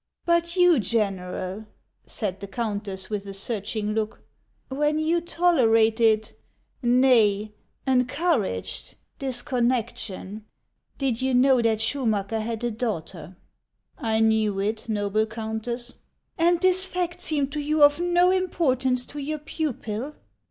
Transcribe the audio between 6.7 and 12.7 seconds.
nay, encouraged— this con nection, did you know that Schumacker had